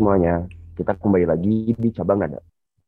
semuanya, 0.00 0.48
kita 0.80 0.96
kembali 0.96 1.28
lagi 1.28 1.76
di 1.76 1.88
Cabang 1.92 2.24
Nada. 2.24 2.40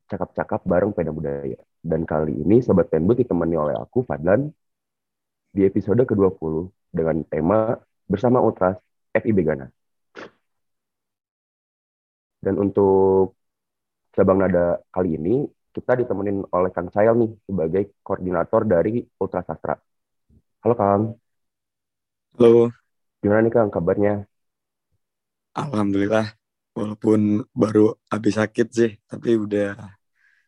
Cakap-cakap 0.09 0.65
bareng 0.65 0.97
Peda 0.97 1.13
Budaya. 1.13 1.61
Dan 1.77 2.09
kali 2.09 2.41
ini 2.41 2.65
Sobat 2.65 2.89
Penbut 2.89 3.21
ditemani 3.21 3.53
oleh 3.53 3.77
aku, 3.77 4.01
Fadlan, 4.01 4.49
di 5.53 5.61
episode 5.69 6.01
ke-20 6.09 6.73
dengan 6.89 7.21
tema 7.29 7.77
Bersama 8.09 8.41
Ultras 8.41 8.81
FIB 9.13 9.45
Ghana. 9.45 9.69
Dan 12.41 12.57
untuk 12.57 13.37
Cabang 14.17 14.41
Nada 14.41 14.81
kali 14.89 15.21
ini, 15.21 15.45
kita 15.69 16.01
ditemenin 16.01 16.49
oleh 16.49 16.73
Kang 16.73 16.89
Sayal 16.89 17.13
nih, 17.21 17.29
sebagai 17.45 17.93
koordinator 18.01 18.65
dari 18.65 19.05
Ultras 19.21 19.45
Sastra. 19.45 19.77
Halo 20.65 20.75
Kang. 20.81 21.13
Halo, 22.41 22.73
Gimana 23.21 23.45
nih 23.45 23.53
Kang 23.53 23.69
kabarnya? 23.69 24.25
Alhamdulillah. 25.53 26.42
Walaupun 26.73 27.45
baru 27.53 27.93
habis 28.09 28.41
sakit 28.41 28.69
sih, 28.73 28.91
tapi 29.05 29.37
udah 29.37 29.77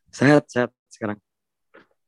sehat-sehat 0.09 0.73
sekarang. 0.88 1.20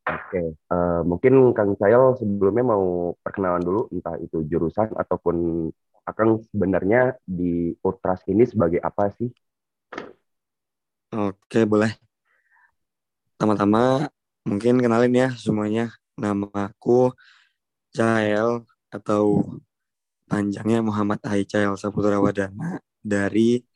Oke, 0.06 0.54
eh, 0.54 1.00
mungkin 1.02 1.50
Kang 1.52 1.74
Sayal 1.76 2.14
sebelumnya 2.16 2.64
mau 2.64 3.12
perkenalan 3.20 3.60
dulu, 3.60 3.90
entah 3.90 4.14
itu 4.22 4.46
jurusan 4.46 4.94
ataupun 4.94 5.68
Akang 6.06 6.38
sebenarnya 6.54 7.18
di 7.26 7.74
Ultras 7.82 8.22
ini 8.30 8.46
sebagai 8.46 8.78
apa 8.78 9.10
sih? 9.10 9.26
Oke, 11.10 11.66
boleh. 11.66 11.90
Pertama-tama 13.34 14.06
mungkin 14.46 14.78
kenalin 14.78 15.10
ya 15.10 15.28
semuanya. 15.34 15.90
Nama 16.14 16.70
aku 16.70 17.10
Cael 17.90 18.62
atau 18.86 19.42
panjangnya 20.30 20.78
Muhammad 20.86 21.18
Aicael 21.26 21.74
Saputra 21.74 22.22
Wadana 22.22 22.78
dari 23.02 23.66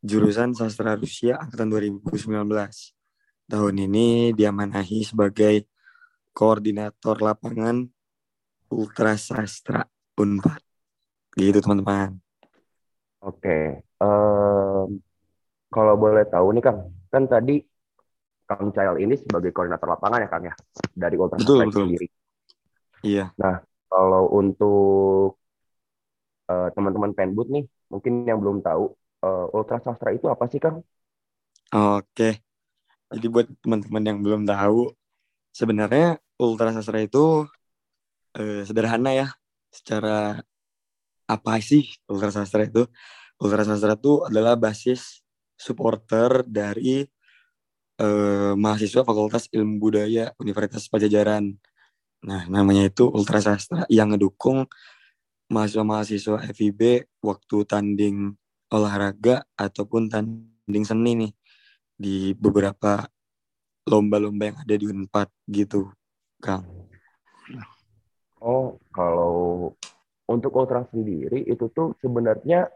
jurusan 0.00 0.56
Sastra 0.56 0.96
Rusia 0.96 1.36
angkatan 1.36 1.68
2019. 1.68 2.24
Tahun 3.50 3.74
ini 3.76 4.32
diamanahi 4.32 5.04
sebagai 5.04 5.68
koordinator 6.32 7.20
lapangan 7.20 7.84
Ultra 8.72 9.18
Sastra 9.20 9.84
Unpad. 10.16 10.62
Gitu 11.36 11.58
teman-teman. 11.60 12.16
Oke, 13.20 13.84
em, 13.84 14.88
kalau 15.68 15.94
boleh 16.00 16.24
tahu 16.24 16.56
nih 16.56 16.64
Kang, 16.64 16.88
kan 17.12 17.28
tadi 17.28 17.60
Kang 18.48 18.72
Cael 18.72 18.96
ini 19.04 19.14
sebagai 19.20 19.52
koordinator 19.52 19.86
lapangan 19.92 20.24
ya 20.24 20.28
Kang 20.32 20.44
ya, 20.48 20.54
dari 20.96 21.20
Ultras 21.20 21.44
Betul, 21.44 21.68
betul. 21.68 21.84
sendiri. 21.92 22.08
Iya. 23.04 23.30
Kalau 23.90 24.24
untuk 24.32 25.36
eh, 26.48 26.68
teman-teman 26.72 27.12
Penbut 27.12 27.52
nih, 27.52 27.64
mungkin 27.92 28.24
yang 28.24 28.40
belum 28.40 28.64
tahu, 28.64 28.94
eh, 29.24 29.46
Ultras 29.56 29.82
Sastra 29.84 30.10
itu 30.16 30.26
apa 30.28 30.44
sih 30.50 30.60
Kang? 30.62 30.82
Oke. 31.70 32.42
Jadi 33.10 33.26
buat 33.26 33.46
teman-teman 33.62 34.02
yang 34.06 34.18
belum 34.22 34.42
tahu, 34.46 34.94
sebenarnya 35.50 36.18
Ultra 36.38 36.70
Sastra 36.74 36.98
itu 37.02 37.46
eh, 38.38 38.62
sederhana 38.66 39.10
ya. 39.14 39.26
Secara 39.70 40.42
apa 41.30 41.52
sih 41.62 41.86
Ultra 42.10 42.30
Sastra 42.34 42.66
itu? 42.66 42.86
Ultra 43.38 43.62
Sastra 43.66 43.94
itu 43.94 44.26
adalah 44.26 44.54
basis 44.58 45.22
supporter 45.54 46.42
dari 46.46 47.06
eh, 48.00 48.52
mahasiswa 48.56 49.02
Fakultas 49.06 49.46
Ilmu 49.52 49.76
Budaya 49.78 50.32
Universitas 50.42 50.88
Pajajaran. 50.90 51.54
Nah, 52.26 52.42
namanya 52.50 52.90
itu 52.90 53.08
Ultra 53.08 53.40
Sastra 53.40 53.84
yang 53.88 54.12
ngedukung 54.12 54.66
mahasiswa-mahasiswa 55.50 56.46
FIB 56.54 56.80
waktu 57.26 57.56
tanding 57.66 58.39
olahraga 58.70 59.44
ataupun 59.58 60.10
tanding 60.12 60.84
seni 60.86 61.12
nih 61.26 61.32
di 61.98 62.16
beberapa 62.38 63.06
lomba-lomba 63.90 64.44
yang 64.54 64.58
ada 64.62 64.74
di 64.80 64.86
Unpad 64.88 65.28
gitu, 65.50 65.90
Kang. 66.40 66.64
Oh, 68.40 68.80
kalau 68.96 69.36
untuk 70.32 70.52
Ultras 70.56 70.88
sendiri 70.94 71.44
itu 71.44 71.64
tuh 71.76 71.92
sebenarnya 72.00 72.70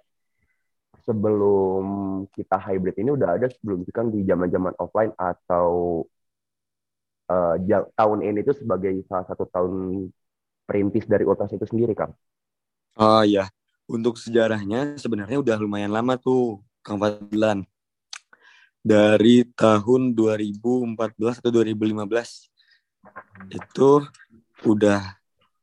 sebelum 1.04 1.84
kita 2.32 2.56
hybrid 2.56 2.96
ini 3.02 3.10
udah 3.12 3.36
ada 3.36 3.46
sebelum 3.52 3.84
itu 3.84 3.92
kan 3.92 4.06
di 4.08 4.24
zaman-zaman 4.24 4.74
offline 4.80 5.12
atau 5.20 6.02
ja- 7.68 7.88
tahun 7.98 8.20
ini 8.24 8.40
tuh 8.48 8.56
sebagai 8.56 8.92
salah 9.08 9.26
satu 9.28 9.44
tahun 9.50 9.72
perintis 10.68 11.04
dari 11.08 11.24
Ultras 11.28 11.52
itu 11.56 11.66
sendiri, 11.68 11.92
Kang. 11.96 12.12
Oh 12.96 13.22
iya, 13.24 13.50
untuk 13.84 14.16
sejarahnya 14.16 14.96
sebenarnya 14.96 15.40
udah 15.40 15.56
lumayan 15.60 15.92
lama 15.92 16.16
tuh, 16.16 16.64
Kang 16.80 16.96
Fadlan. 17.00 17.68
Dari 18.84 19.48
tahun 19.56 20.12
2014 20.12 21.40
atau 21.40 21.50
2015 21.52 22.52
itu 23.52 23.90
udah 24.68 25.00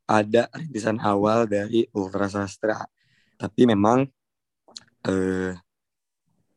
ada 0.06 0.50
rintisan 0.54 0.98
awal 0.98 1.46
dari 1.46 1.86
Ultra 1.94 2.26
Sastra. 2.26 2.82
Tapi 3.38 3.62
memang 3.66 4.06
eh, 5.06 5.54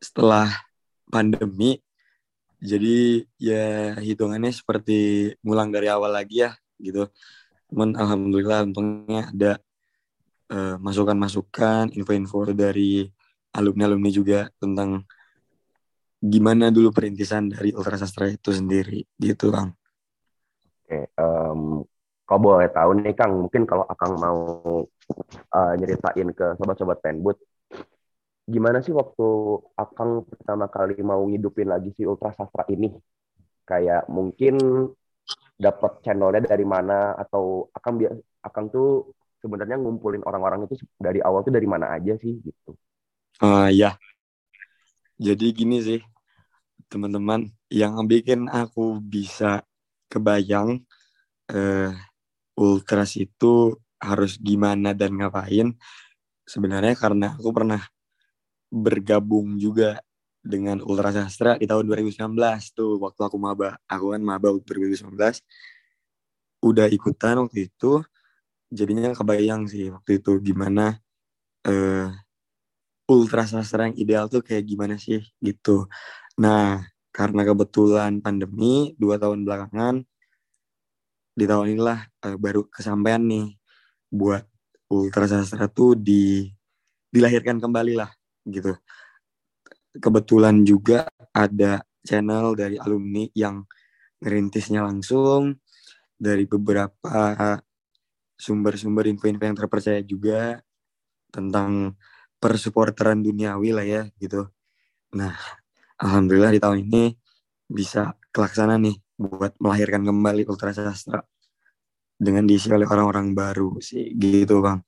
setelah 0.02 0.50
pandemi, 1.10 1.82
jadi 2.62 3.26
ya 3.38 3.98
hitungannya 4.02 4.54
seperti 4.54 5.32
ngulang 5.46 5.70
dari 5.70 5.90
awal 5.90 6.14
lagi 6.14 6.46
ya 6.46 6.52
gitu. 6.82 7.10
Cuman 7.70 7.98
alhamdulillah 7.98 8.66
untungnya 8.70 9.30
ada 9.30 9.52
eh, 10.52 10.76
masukan-masukan, 10.78 11.94
info-info 11.96 12.54
dari 12.54 13.06
alumni-alumni 13.56 14.12
juga 14.12 14.52
tentang 14.60 15.08
gimana 16.20 16.74
dulu 16.74 16.90
perintisan 16.90 17.54
dari 17.54 17.72
Ultra 17.72 17.96
Sastra 17.96 18.28
itu 18.28 18.50
sendiri 18.52 19.06
gitu 19.22 19.54
Bang. 19.54 19.72
Oke, 20.86 21.10
em, 21.14 21.62
kalau 22.26 22.42
boleh 22.42 22.70
tahu 22.74 22.90
nih, 22.98 23.14
Kang, 23.14 23.46
mungkin 23.46 23.70
kalau 23.70 23.86
Akang 23.86 24.18
mau 24.18 24.40
eh, 25.54 25.74
nyeritain 25.78 26.30
ke 26.34 26.58
sobat-sobat 26.58 26.98
Penbut, 27.02 27.38
gimana 28.46 28.82
sih 28.82 28.94
waktu 28.94 29.28
Akang 29.78 30.26
pertama 30.26 30.66
kali 30.66 30.98
mau 31.06 31.22
ngidupin 31.26 31.70
lagi 31.70 31.94
si 31.94 32.06
Ultras 32.06 32.38
Sastra 32.38 32.66
ini? 32.74 32.90
Kayak 33.66 34.10
mungkin 34.10 34.58
dapat 35.58 36.02
channelnya 36.06 36.46
dari 36.46 36.66
mana 36.66 37.14
atau 37.18 37.70
Akang 37.74 38.02
Akang 38.42 38.70
tuh 38.70 39.14
sebenarnya 39.46 39.78
ngumpulin 39.78 40.26
orang-orang 40.26 40.66
itu 40.66 40.82
dari 40.98 41.22
awal 41.22 41.46
tuh 41.46 41.54
dari 41.54 41.70
mana 41.70 41.94
aja 41.94 42.18
sih 42.18 42.42
gitu. 42.42 42.74
Ah 43.38 43.70
ya, 43.70 44.00
jadi 45.22 45.46
gini 45.54 45.78
sih 45.86 46.02
teman-teman 46.90 47.54
yang 47.70 48.02
bikin 48.10 48.50
aku 48.50 48.98
bisa 48.98 49.62
kebayang 50.10 50.82
eh, 51.54 51.94
Ultras 52.58 53.20
itu 53.20 53.78
harus 54.00 54.40
gimana 54.40 54.96
dan 54.96 55.16
ngapain 55.16 55.76
sebenarnya 56.48 56.96
karena 56.96 57.36
aku 57.36 57.50
pernah 57.52 57.82
bergabung 58.70 59.56
juga 59.56 60.00
dengan 60.46 60.78
Ultra 60.86 61.10
Sastra 61.10 61.58
di 61.58 61.66
tahun 61.66 61.90
2019 61.90 62.38
tuh 62.78 63.02
waktu 63.02 63.22
aku 63.26 63.38
maba 63.42 63.82
aku 63.90 64.14
kan 64.14 64.22
maba 64.22 64.54
2019 64.54 65.42
udah 66.62 66.88
ikutan 66.90 67.42
waktu 67.42 67.70
itu 67.72 68.06
jadinya 68.70 69.14
kebayang 69.14 69.70
sih 69.70 69.94
waktu 69.94 70.22
itu 70.22 70.42
gimana 70.42 70.98
eh, 71.66 72.10
Ultra 73.06 73.46
Sastra 73.46 73.86
yang 73.90 73.98
ideal 73.98 74.26
tuh 74.26 74.42
kayak 74.42 74.66
gimana 74.66 74.98
sih 74.98 75.22
gitu. 75.38 75.86
Nah 76.42 76.82
karena 77.14 77.46
kebetulan 77.46 78.20
pandemi 78.20 78.98
dua 78.98 79.22
tahun 79.22 79.46
belakangan 79.46 80.02
di 81.36 81.46
tahun 81.46 81.78
inilah 81.78 82.00
eh, 82.26 82.38
baru 82.40 82.66
kesampaian 82.72 83.22
nih 83.22 83.54
buat 84.10 84.44
Ultra 84.90 85.26
Sastra 85.30 85.70
tuh 85.70 85.94
di 85.98 86.50
dilahirkan 87.14 87.62
kembali 87.62 87.94
lah 87.96 88.10
gitu. 88.48 88.74
Kebetulan 89.96 90.66
juga 90.68 91.08
ada 91.32 91.80
channel 92.04 92.54
dari 92.58 92.76
alumni 92.76 93.24
yang 93.32 93.64
ngerintisnya 94.20 94.84
langsung 94.84 95.56
dari 96.16 96.48
beberapa 96.48 97.60
sumber-sumber 98.36 99.08
info-info 99.08 99.44
yang 99.48 99.58
terpercaya 99.58 100.02
juga 100.04 100.60
tentang 101.32 101.96
persupporteran 102.40 103.20
duniawi 103.24 103.70
lah 103.76 103.86
ya 103.88 104.04
gitu. 104.20 104.48
Nah, 105.16 105.34
alhamdulillah 106.00 106.52
di 106.52 106.62
tahun 106.62 106.86
ini 106.86 107.04
bisa 107.66 108.14
kelaksana 108.36 108.76
nih 108.78 108.96
buat 109.16 109.56
melahirkan 109.64 110.04
kembali 110.04 110.44
Ultra 110.46 110.76
Sastra 110.76 111.24
dengan 112.16 112.48
diisi 112.48 112.72
oleh 112.72 112.88
orang-orang 112.88 113.36
baru 113.36 113.80
sih 113.80 114.12
gitu 114.16 114.64
bang. 114.64 114.80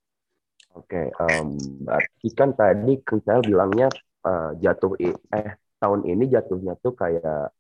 Oke, 0.78 1.10
em, 1.10 1.48
berarti 1.84 2.28
kan 2.38 2.54
tadi 2.54 3.02
Cahil 3.02 3.42
bilangnya 3.44 3.88
eh, 4.28 4.50
jatuh 4.62 4.94
eh 5.02 5.52
tahun 5.82 6.02
ini 6.06 6.24
jatuhnya 6.30 6.74
tuh 6.84 6.94
kayak 6.94 7.52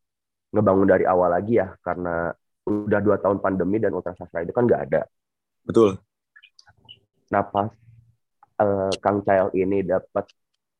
ngebangun 0.53 0.87
dari 0.87 1.05
awal 1.05 1.29
lagi 1.33 1.59
ya 1.59 1.75
karena 1.83 2.31
udah 2.67 2.99
dua 3.03 3.17
tahun 3.19 3.39
pandemi 3.39 3.79
dan 3.79 3.95
Ultra 3.95 4.13
Sastra 4.15 4.43
itu 4.43 4.53
kan 4.55 4.67
nggak 4.67 4.81
ada. 4.91 5.01
Betul. 5.67 5.99
Nah 7.27 7.43
pas 7.43 7.67
eh, 8.63 8.93
Kang 9.03 9.19
Cahil 9.27 9.51
ini 9.59 9.83
dapat 9.83 10.25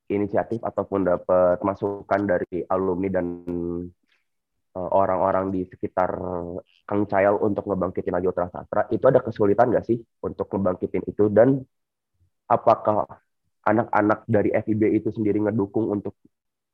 inisiatif 0.07 0.63
ataupun 0.63 1.03
dapat 1.03 1.59
masukan 1.59 2.21
dari 2.23 2.63
alumni 2.71 3.11
dan 3.11 3.27
uh, 4.77 4.89
orang-orang 4.95 5.51
di 5.51 5.67
sekitar 5.67 6.15
Kang 6.87 7.03
Cayal 7.09 7.35
untuk 7.43 7.67
ngebangkitin 7.67 8.15
lagi 8.15 8.31
Ultra 8.31 8.47
Sastra, 8.47 8.87
itu 8.87 9.03
ada 9.03 9.19
kesulitan 9.19 9.67
nggak 9.73 9.85
sih 9.85 9.99
untuk 10.23 10.47
ngebangkitin 10.47 11.03
itu? 11.11 11.27
Dan 11.27 11.59
apakah 12.47 13.03
anak-anak 13.67 14.23
dari 14.23 14.55
FIB 14.55 14.95
itu 14.95 15.11
sendiri 15.11 15.43
ngedukung 15.43 15.91
untuk 15.91 16.15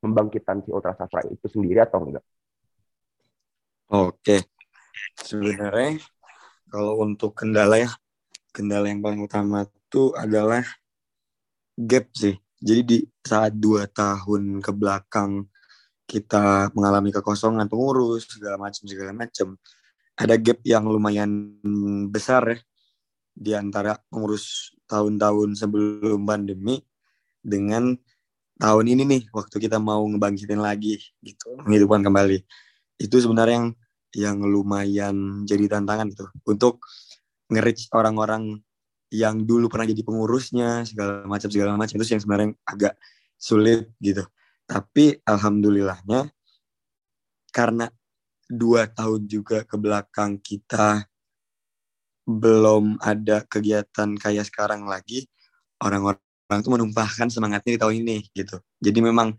membangkitkan 0.04 0.62
si 0.62 0.70
Ultra 0.70 0.94
Sastra 0.94 1.26
itu 1.26 1.46
sendiri 1.50 1.82
atau 1.82 2.06
enggak? 2.06 2.24
Oke, 3.90 4.46
sebenarnya 5.18 5.98
kalau 6.70 7.02
untuk 7.02 7.34
kendala 7.34 7.82
ya, 7.82 7.90
kendala 8.54 8.86
yang 8.86 9.02
paling 9.02 9.18
utama 9.26 9.66
itu 9.66 10.14
adalah 10.14 10.62
gap 11.74 12.06
sih. 12.14 12.38
Jadi 12.62 12.80
di 12.86 12.98
saat 13.26 13.58
dua 13.58 13.90
tahun 13.90 14.62
ke 14.62 14.70
belakang 14.70 15.50
kita 16.06 16.70
mengalami 16.72 17.10
kekosongan 17.10 17.66
pengurus 17.66 18.30
segala 18.30 18.56
macam 18.56 18.86
segala 18.86 19.10
macam, 19.10 19.58
ada 20.14 20.38
gap 20.38 20.62
yang 20.62 20.86
lumayan 20.86 21.58
besar 22.08 22.46
ya. 22.46 22.58
Di 23.34 23.50
antara 23.58 23.98
pengurus 24.06 24.70
tahun-tahun 24.86 25.58
sebelum 25.58 26.22
pandemi 26.22 26.78
dengan 27.42 27.98
tahun 28.62 28.86
ini 28.86 29.02
nih 29.02 29.22
waktu 29.34 29.58
kita 29.58 29.82
mau 29.82 30.06
ngebangkitin 30.06 30.62
lagi 30.62 31.02
gitu 31.18 31.58
menghidupkan 31.66 32.06
kembali. 32.06 32.38
Itu 33.02 33.18
sebenarnya 33.18 33.58
yang 33.58 33.68
yang 34.14 34.38
lumayan 34.46 35.42
jadi 35.42 35.66
tantangan 35.66 36.06
gitu. 36.14 36.30
Untuk 36.46 36.86
nge 37.54 37.94
orang-orang 37.94 38.58
yang 39.14 39.46
dulu 39.46 39.70
pernah 39.70 39.86
jadi 39.86 40.02
pengurusnya 40.02 40.82
segala 40.90 41.22
macam 41.22 41.46
segala 41.46 41.78
macam 41.78 41.94
itu 41.94 42.18
yang 42.18 42.22
sebenarnya 42.22 42.50
agak 42.66 42.94
sulit 43.38 43.94
gitu. 44.02 44.26
Tapi 44.66 45.22
alhamdulillahnya 45.22 46.34
karena 47.54 47.86
dua 48.50 48.90
tahun 48.90 49.30
juga 49.30 49.62
ke 49.62 49.78
belakang 49.78 50.42
kita 50.42 51.06
belum 52.24 52.98
ada 53.04 53.44
kegiatan 53.44 54.16
kayak 54.16 54.48
sekarang 54.48 54.88
lagi 54.88 55.28
orang-orang 55.84 56.18
tuh 56.64 56.72
menumpahkan 56.72 57.28
semangatnya 57.28 57.76
di 57.76 57.80
tahun 57.80 57.94
ini 58.02 58.16
gitu. 58.32 58.58
Jadi 58.80 58.98
memang 59.04 59.36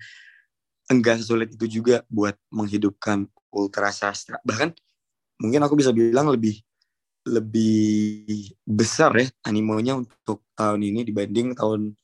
enggak 0.88 1.20
sesulit 1.20 1.52
itu 1.52 1.82
juga 1.82 2.06
buat 2.08 2.38
menghidupkan 2.54 3.26
ultra 3.50 3.90
sastra. 3.90 4.38
Bahkan 4.46 4.70
mungkin 5.42 5.60
aku 5.66 5.76
bisa 5.76 5.90
bilang 5.90 6.30
lebih 6.30 6.62
lebih 7.26 8.54
besar 8.62 9.12
ya 9.18 9.28
animonya 9.46 9.98
untuk 9.98 10.46
tahun 10.54 10.82
ini 10.86 11.02
dibanding 11.10 11.58
tahun 11.58 11.98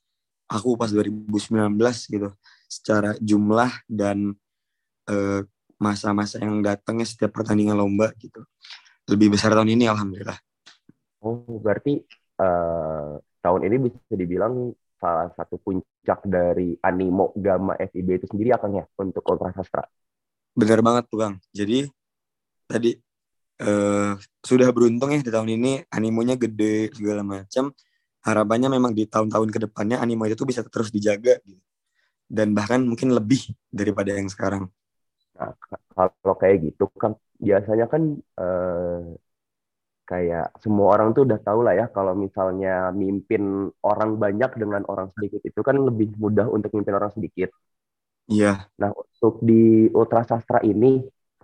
aku 0.50 0.76
pas 0.76 0.90
2019 0.90 1.78
gitu 2.10 2.30
secara 2.66 3.14
jumlah 3.22 3.72
dan 3.86 4.34
eh, 5.06 5.42
masa-masa 5.78 6.42
yang 6.42 6.62
datangnya 6.66 7.06
setiap 7.06 7.38
pertandingan 7.38 7.78
lomba 7.78 8.10
gitu 8.18 8.42
lebih 9.10 9.34
besar 9.38 9.54
tahun 9.54 9.78
ini 9.78 9.86
alhamdulillah 9.90 10.38
Oh, 11.22 11.62
berarti 11.62 12.02
uh, 12.42 13.22
tahun 13.46 13.62
ini 13.70 13.76
bisa 13.94 14.14
dibilang 14.18 14.74
salah 14.98 15.30
satu 15.38 15.62
puncak 15.62 16.26
dari 16.26 16.74
animo 16.82 17.30
Gama 17.38 17.78
FIB 17.78 18.18
itu 18.18 18.26
sendiri 18.26 18.58
akan 18.58 18.82
ya 18.82 18.86
untuk 18.98 19.22
Ultra 19.30 19.54
Sastra. 19.54 19.86
Benar 20.58 20.82
banget 20.82 21.04
tuh 21.14 21.18
Bang. 21.22 21.34
Jadi 21.54 21.86
tadi 22.66 22.98
uh, 23.62 24.18
sudah 24.42 24.68
beruntung 24.74 25.14
ya 25.14 25.22
di 25.22 25.32
tahun 25.32 25.50
ini 25.56 25.72
animonya 25.94 26.36
gede 26.36 26.92
segala 26.98 27.22
macam. 27.22 27.72
Harapannya 28.22 28.70
memang 28.70 28.94
di 28.94 29.10
tahun-tahun 29.10 29.50
ke 29.50 29.60
depannya 29.70 29.98
animo 29.98 30.30
itu 30.30 30.46
bisa 30.46 30.62
terus 30.66 30.94
dijaga 30.94 31.42
gitu. 31.46 31.62
Dan 32.26 32.54
bahkan 32.54 32.82
mungkin 32.82 33.14
lebih 33.14 33.54
daripada 33.70 34.14
yang 34.14 34.30
sekarang. 34.30 34.70
Nah, 35.38 35.54
kalau 35.98 36.36
kayak 36.38 36.70
gitu 36.70 36.86
kan 36.98 37.18
biasanya 37.42 37.90
kan 37.90 38.22
uh, 38.38 39.18
kayak 40.06 40.54
semua 40.60 41.00
orang 41.00 41.16
tuh 41.16 41.24
udah 41.24 41.40
tahu 41.40 41.64
lah 41.66 41.74
ya 41.74 41.86
kalau 41.90 42.14
misalnya 42.14 42.92
mimpin 42.92 43.72
orang 43.82 44.20
banyak 44.20 44.52
dengan 44.60 44.84
orang 44.92 45.08
sedikit 45.16 45.42
itu 45.42 45.60
kan 45.64 45.80
lebih 45.80 46.14
mudah 46.20 46.52
untuk 46.52 46.70
mimpin 46.76 46.94
orang 46.94 47.10
sedikit. 47.16 47.50
Iya. 48.28 48.68
Nah 48.76 48.92
untuk 48.92 49.40
di 49.42 49.88
ultra 49.96 50.22
sastra 50.28 50.60
ini 50.68 51.02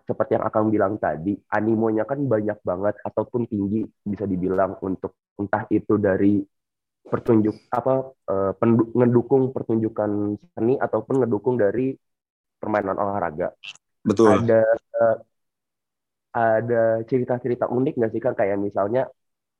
seperti 0.08 0.40
yang 0.40 0.46
akan 0.48 0.72
bilang 0.72 0.96
tadi 0.96 1.36
animonya 1.52 2.08
kan 2.08 2.24
banyak 2.24 2.64
banget 2.64 2.96
ataupun 3.04 3.44
tinggi 3.52 3.84
bisa 4.08 4.24
dibilang 4.24 4.80
untuk 4.80 5.20
entah 5.36 5.68
itu 5.68 6.00
dari 6.00 6.40
pertunjuk 7.08 7.72
apa 7.72 8.16
uh, 8.32 8.52
ngedukung 8.96 9.52
pertunjukan 9.52 10.40
seni 10.56 10.80
ataupun 10.80 11.24
ngedukung 11.24 11.60
dari 11.60 11.96
permainan 12.60 12.96
olahraga. 12.96 13.52
Betul. 14.04 14.44
Ada 14.44 14.62
uh, 14.96 15.18
ada 16.38 16.84
cerita-cerita 17.08 17.68
unik 17.68 17.94
nggak 18.00 18.12
sih 18.14 18.22
kan 18.22 18.34
kayak 18.36 18.60
misalnya 18.60 19.08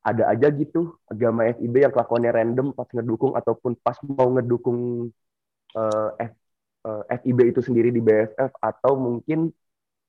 ada 0.04 0.30
aja 0.30 0.48
gitu 0.54 0.94
agama 1.10 1.44
FIB 1.50 1.74
yang 1.84 1.92
kelakuannya 1.92 2.30
random 2.32 2.66
pas 2.72 2.88
ngedukung 2.94 3.34
ataupun 3.34 3.76
pas 3.82 3.98
mau 4.06 4.30
ngedukung 4.30 5.10
uh, 5.74 6.10
F, 6.16 6.32
eh, 6.86 7.02
FIB 7.18 7.38
itu 7.50 7.60
sendiri 7.60 7.90
di 7.90 7.98
BFF 7.98 8.54
atau 8.62 8.94
mungkin 8.94 9.50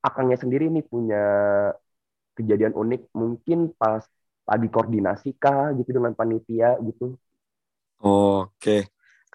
akangnya 0.06 0.36
sendiri 0.42 0.64
nih 0.74 0.84
punya 0.92 1.16
kejadian 2.36 2.74
unik 2.82 3.00
mungkin 3.20 3.58
pas 3.80 4.02
lagi 4.50 4.66
koordinasi 4.74 5.28
kah 5.42 5.70
gitu 5.78 5.90
dengan 5.96 6.12
panitia 6.18 6.68
gitu. 6.88 7.04
Oke, 8.04 8.76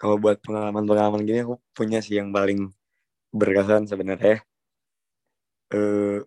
kalau 0.00 0.16
buat 0.22 0.36
pengalaman-pengalaman 0.44 1.22
gini 1.26 1.38
aku 1.44 1.54
punya 1.76 1.98
sih 2.04 2.14
yang 2.20 2.30
paling 2.36 2.58
berkesan 3.40 3.84
sebenarnya. 3.90 4.34
Eh, 5.74 6.18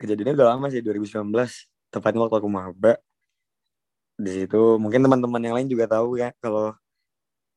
kejadiannya 0.00 0.34
udah 0.38 0.48
lama 0.54 0.66
sih 0.72 0.80
2019 0.84 1.50
tepatnya 1.92 2.20
waktu 2.24 2.36
aku 2.40 2.50
maba 2.58 2.92
di 4.18 4.30
situ 4.36 4.56
mungkin 4.82 5.00
teman-teman 5.06 5.42
yang 5.46 5.54
lain 5.56 5.68
juga 5.70 5.86
tahu 5.94 6.18
ya 6.22 6.28
kalau 6.42 6.74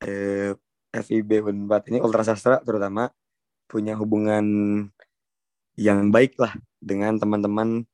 eh, 0.04 0.54
FIB 1.06 1.32
Unpad 1.50 1.84
ini 1.92 2.00
ultra 2.06 2.24
sastra 2.28 2.56
terutama 2.68 3.10
punya 3.72 3.94
hubungan 4.02 4.46
yang 5.82 6.14
baik 6.14 6.38
lah 6.38 6.54
dengan 6.78 7.18
teman-teman 7.18 7.90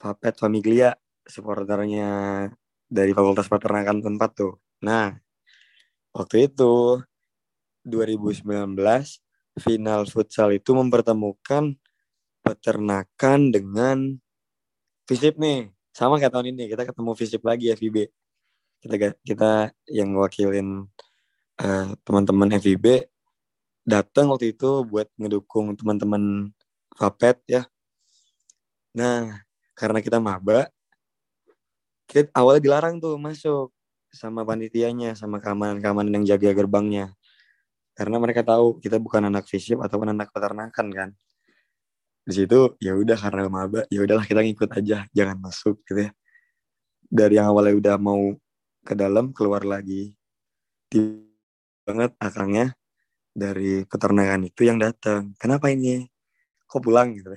Fapet 0.00 0.40
Famiglia 0.40 0.96
supporternya 1.20 2.08
dari 2.88 3.12
Fakultas 3.12 3.50
Peternakan 3.52 4.00
Unpad 4.00 4.30
tuh. 4.32 4.54
Nah, 4.80 5.12
waktu 6.16 6.48
itu 6.48 7.04
2019 7.84 8.40
final 9.60 10.00
futsal 10.08 10.56
itu 10.56 10.72
mempertemukan 10.72 11.76
peternakan 12.40 13.52
dengan 13.52 14.16
FISIP 15.04 15.36
nih. 15.36 15.68
Sama 15.92 16.20
kayak 16.20 16.32
tahun 16.32 16.56
ini, 16.56 16.72
kita 16.72 16.88
ketemu 16.88 17.10
FISIP 17.16 17.42
lagi 17.44 17.72
FIB. 17.72 17.96
Kita 18.80 18.94
kita 19.24 19.52
yang 19.88 20.12
wakilin 20.16 20.84
uh, 21.60 21.88
teman-teman 22.04 22.52
FIB 22.60 23.08
datang 23.86 24.34
waktu 24.34 24.52
itu 24.52 24.82
buat 24.84 25.08
ngedukung 25.16 25.78
teman-teman 25.78 26.50
Fapet 26.96 27.36
ya. 27.44 27.62
Nah, 28.96 29.44
karena 29.76 30.00
kita 30.00 30.16
maba, 30.16 30.72
kita 32.08 32.32
awalnya 32.32 32.64
dilarang 32.64 32.96
tuh 32.96 33.20
masuk 33.20 33.68
sama 34.08 34.48
panitianya, 34.48 35.12
sama 35.12 35.36
keamanan-keamanan 35.36 36.22
yang 36.22 36.24
jaga 36.24 36.56
gerbangnya. 36.56 37.12
Karena 37.92 38.16
mereka 38.16 38.40
tahu 38.40 38.80
kita 38.80 38.96
bukan 38.96 39.28
anak 39.28 39.44
FISIP 39.44 39.80
ataupun 39.84 40.16
anak 40.16 40.32
peternakan 40.32 40.86
kan. 40.88 41.10
Di 42.26 42.32
situ 42.42 42.74
ya 42.82 42.96
udah 42.96 43.14
karena 43.14 43.46
maba 43.46 43.86
ya 43.86 44.02
udahlah 44.02 44.26
kita 44.26 44.42
ngikut 44.42 44.70
aja 44.74 45.06
jangan 45.14 45.36
masuk 45.38 45.78
gitu 45.86 46.08
ya. 46.08 46.10
Dari 47.06 47.38
yang 47.38 47.52
awalnya 47.52 47.76
udah 47.76 47.96
mau 48.00 48.34
ke 48.82 48.96
dalam 48.96 49.30
keluar 49.36 49.62
lagi. 49.62 50.16
Tiba 50.90 51.22
banget 51.86 52.12
akangnya 52.18 52.74
dari 53.30 53.86
peternakan 53.86 54.48
itu 54.50 54.66
yang 54.66 54.80
datang. 54.82 55.36
Kenapa 55.38 55.70
ini 55.70 56.02
kok 56.66 56.82
pulang 56.82 57.14
gitu 57.14 57.30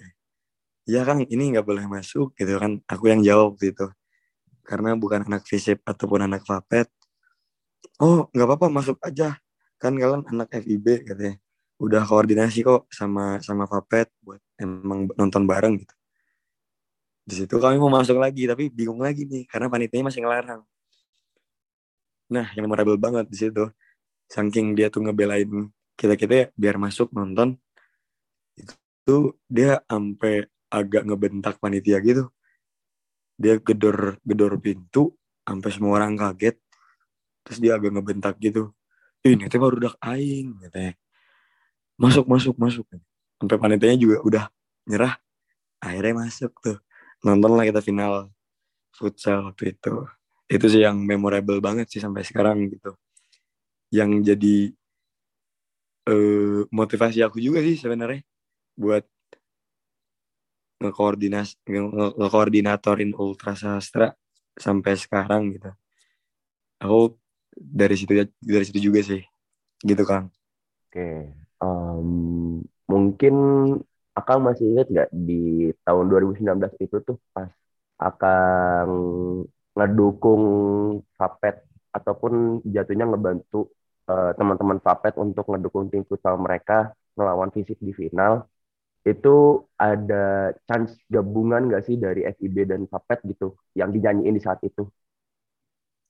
ya 0.89 1.05
kang 1.05 1.21
ini 1.23 1.53
nggak 1.53 1.65
boleh 1.65 1.85
masuk 1.85 2.33
gitu 2.33 2.57
kan 2.57 2.81
aku 2.89 3.13
yang 3.13 3.21
jawab 3.21 3.55
gitu 3.61 3.89
karena 4.65 4.93
bukan 4.97 5.25
anak 5.25 5.45
fisip 5.45 5.81
ataupun 5.85 6.25
anak 6.25 6.45
fapet 6.45 6.89
oh 8.01 8.27
nggak 8.33 8.47
apa-apa 8.49 8.67
masuk 8.73 8.97
aja 9.05 9.37
kan 9.79 9.95
kalian 9.95 10.27
anak 10.27 10.51
FIB 10.51 11.07
katanya 11.07 11.39
udah 11.79 12.03
koordinasi 12.03 12.67
kok 12.67 12.91
sama 12.91 13.39
sama 13.39 13.63
Fapet 13.63 14.11
buat 14.19 14.43
emang 14.59 15.07
nonton 15.15 15.47
bareng 15.47 15.79
gitu. 15.79 15.95
Di 17.23 17.33
situ 17.39 17.55
kami 17.55 17.79
mau 17.79 17.87
masuk 17.87 18.19
lagi 18.19 18.43
tapi 18.43 18.67
bingung 18.67 18.99
lagi 18.99 19.23
nih 19.23 19.47
karena 19.47 19.71
panitianya 19.71 20.11
masih 20.11 20.21
ngelarang. 20.27 20.61
Nah, 22.29 22.51
yang 22.53 22.67
memorable 22.67 22.99
banget 22.99 23.25
di 23.31 23.37
situ. 23.39 23.71
Saking 24.29 24.77
dia 24.77 24.93
tuh 24.93 25.01
ngebelain 25.01 25.73
kita-kita 25.97 26.33
ya, 26.35 26.45
biar 26.53 26.77
masuk 26.77 27.09
nonton. 27.15 27.57
Itu 29.09 29.41
dia 29.49 29.81
sampai 29.89 30.45
agak 30.69 31.01
ngebentak 31.09 31.57
panitia 31.57 31.97
gitu. 31.97 32.29
Dia 33.41 33.57
gedor 33.57 34.21
gedor 34.21 34.53
pintu 34.61 35.17
sampai 35.41 35.69
semua 35.73 35.97
orang 35.97 36.13
kaget. 36.13 36.61
Terus 37.41 37.57
dia 37.57 37.73
agak 37.73 37.89
ngebentak 37.97 38.37
gitu. 38.37 38.69
ini 39.25 39.49
teh 39.49 39.57
baru 39.57 39.81
udah 39.81 39.97
aing 39.97 40.61
katanya. 40.61 40.93
Masuk 41.97 42.29
masuk 42.29 42.53
masuk. 42.61 42.85
Sampai 43.41 43.57
panitianya 43.57 43.97
juga 43.97 44.21
udah 44.21 44.45
nyerah. 44.85 45.17
Akhirnya 45.81 46.29
masuk 46.29 46.53
tuh. 46.61 46.77
Nonton 47.25 47.57
lah 47.57 47.65
kita 47.65 47.81
final 47.81 48.29
futsal 48.93 49.49
waktu 49.49 49.73
itu. 49.73 50.05
Itu 50.45 50.69
sih 50.69 50.85
yang 50.85 51.01
memorable 51.01 51.57
banget 51.57 51.89
sih 51.89 51.97
sampai 51.97 52.21
sekarang 52.21 52.69
gitu. 52.69 52.93
Yang 53.89 54.09
jadi 54.21 54.57
uh, 56.13 56.61
motivasi 56.69 57.25
aku 57.25 57.41
juga 57.41 57.65
sih 57.65 57.73
sebenarnya 57.73 58.21
buat 58.79 59.03
ngekoordinas 60.79 61.59
nge 61.67 61.81
ngekoordinatorin 62.15 63.11
ultra 63.19 63.51
sastra 63.59 64.15
sampai 64.55 64.95
sekarang 64.95 65.59
gitu. 65.59 65.71
Aku 66.79 67.19
dari 67.51 67.99
situ 67.99 68.15
dari 68.39 68.63
situ 68.63 68.79
juga 68.79 69.03
sih 69.03 69.19
gitu 69.83 70.03
kang. 70.07 70.31
Oke 70.87 71.35
um, 71.63 72.63
mungkin 72.89 73.35
akang 74.15 74.39
masih 74.43 74.65
ingat 74.75 74.87
nggak 74.91 75.09
di 75.13 75.71
tahun 75.85 76.05
2019 76.11 76.83
itu 76.83 76.97
tuh 77.03 77.17
pas 77.31 77.51
akan 77.99 78.87
ngedukung 79.75 80.43
Fapet 81.19 81.67
ataupun 81.91 82.63
jatuhnya 82.67 83.07
ngebantu 83.07 83.71
uh, 84.07 84.31
teman-teman 84.35 84.79
Fapet 84.83 85.15
untuk 85.19 85.47
ngedukung 85.51 85.91
tim 85.91 86.03
futsal 86.07 86.39
mereka 86.39 86.95
melawan 87.15 87.51
fisik 87.51 87.75
di 87.79 87.91
final 87.91 88.47
itu 89.07 89.63
ada 89.79 90.51
chance 90.67 90.99
gabungan 91.07 91.71
gak 91.71 91.87
sih 91.87 91.95
dari 91.95 92.27
FIB 92.27 92.67
dan 92.67 92.83
Fapet 92.85 93.23
gitu 93.25 93.55
yang 93.73 93.89
dinyanyiin 93.95 94.35
di 94.35 94.43
saat 94.43 94.59
itu? 94.61 94.87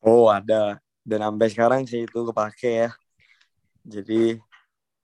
Oh 0.01 0.31
ada 0.31 0.79
dan 1.05 1.19
sampai 1.25 1.48
sekarang 1.51 1.81
sih 1.86 2.05
itu 2.08 2.19
kepake 2.29 2.88
ya. 2.88 2.91
Jadi 3.86 4.38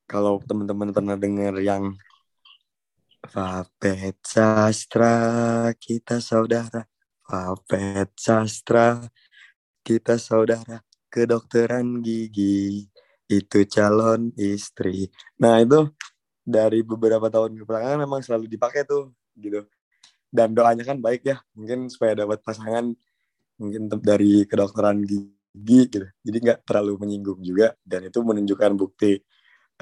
kalau 0.06 0.38
teman-teman 0.44 0.94
pernah 0.94 1.18
dengar 1.18 1.58
yang 1.62 1.98
Fapet 3.25 4.22
Sastra 4.22 5.74
kita 5.82 6.22
saudara, 6.22 6.86
Fapet 7.25 8.13
Sastra 8.13 9.01
kita 9.82 10.22
saudara, 10.22 10.86
kedokteran 11.10 12.06
gigi 12.06 12.86
itu 13.25 13.60
calon 13.65 14.30
istri. 14.38 15.10
Nah 15.42 15.58
itu 15.58 15.89
dari 16.46 16.86
beberapa 16.86 17.25
tahun 17.28 17.58
kebelakangan 17.58 18.00
memang 18.06 18.22
selalu 18.22 18.46
dipakai 18.46 18.86
tuh 18.86 19.12
gitu. 19.34 19.66
Dan 20.30 20.54
doanya 20.54 20.86
kan 20.86 21.02
baik 21.02 21.25
ya, 21.25 21.42
mungkin 21.58 21.90
supaya 21.90 22.14
dapat 22.14 22.46
pasangan 22.46 22.94
mungkin 23.58 23.90
dari 24.00 24.46
kedokteran 24.46 25.02
gigi 25.04 25.82
gitu. 25.90 26.06
Jadi 26.22 26.38
nggak 26.46 26.60
terlalu 26.70 27.02
menyinggung 27.02 27.42
juga 27.42 27.74
dan 27.82 28.06
itu 28.08 28.22
menunjukkan 28.22 28.72
bukti 28.78 29.18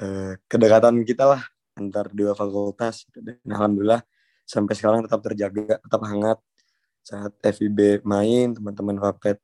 eh, 0.00 0.32
kedekatan 0.48 1.04
kita 1.04 1.24
lah 1.36 1.42
antar 1.74 2.06
dua 2.14 2.38
fakultas 2.38 3.04
dan 3.12 3.36
alhamdulillah 3.50 4.02
sampai 4.46 4.74
sekarang 4.78 5.00
tetap 5.04 5.20
terjaga 5.20 5.76
tetap 5.78 6.02
hangat. 6.08 6.38
Saat 7.04 7.36
FIB 7.44 8.00
main 8.08 8.56
teman-teman 8.56 8.96
Wapet 8.96 9.36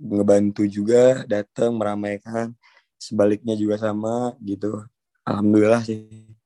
ngebantu 0.00 0.66
juga 0.66 1.22
datang 1.28 1.76
meramaikan 1.78 2.50
sebaliknya 2.98 3.54
juga 3.54 3.78
sama 3.78 4.34
gitu. 4.42 4.82
Alhamdulillah 5.22 5.84
sih 5.86 6.39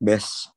best 0.00 0.50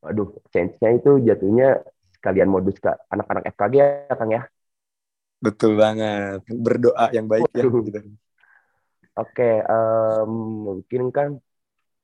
Waduh, 0.00 0.32
chance-nya 0.48 0.96
itu 0.96 1.20
jatuhnya 1.20 1.84
sekalian 2.16 2.48
modus 2.48 2.80
ke 2.80 2.88
anak-anak 3.12 3.52
FKG 3.52 3.74
ya 3.76 4.14
Kang 4.16 4.32
ya. 4.32 4.42
Betul 5.44 5.76
banget. 5.76 6.40
Berdoa 6.48 7.12
yang 7.12 7.28
baik 7.28 7.52
ya. 7.52 7.68
Gitu. 7.68 8.00
Oke, 9.20 9.36
okay, 9.36 9.54
um, 9.68 10.32
mungkin 10.64 11.12
kan 11.12 11.36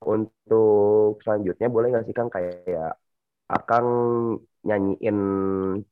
untuk 0.05 1.17
selanjutnya 1.25 1.73
boleh 1.73 1.89
nggak 1.89 2.05
sih 2.05 2.13
Kang 2.17 2.29
kayak 2.29 3.01
Akang 3.47 3.89
nyanyiin 4.67 5.19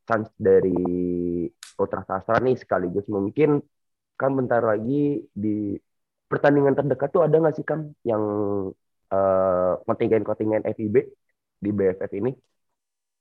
chance 0.04 0.28
dari 0.34 0.74
Ultra 1.78 2.02
Sastra 2.02 2.42
nih 2.42 2.58
sekaligus 2.58 3.06
mungkin 3.06 3.62
kan 4.18 4.34
bentar 4.34 4.60
lagi 4.60 5.22
di 5.30 5.78
pertandingan 6.28 6.74
terdekat 6.74 7.08
tuh 7.12 7.22
ada 7.22 7.36
nggak 7.36 7.54
sih 7.56 7.66
Kang 7.66 7.92
yang 8.02 8.22
uh, 9.12 9.72
kontingen-kontingen 9.84 10.64
FIB 10.64 10.96
di 11.60 11.70
BFF 11.70 12.10
ini? 12.16 12.32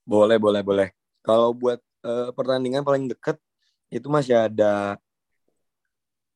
Boleh, 0.03 0.35
boleh, 0.35 0.61
boleh. 0.63 0.87
Kalau 1.23 1.55
buat 1.55 1.79
uh, 2.03 2.29
pertandingan 2.35 2.83
paling 2.83 3.07
dekat 3.07 3.39
itu 3.87 4.07
masih 4.11 4.35
ada 4.35 4.99